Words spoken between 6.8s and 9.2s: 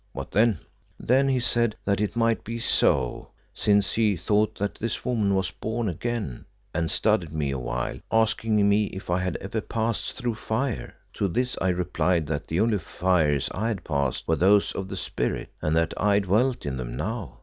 studied me a while, asking me if I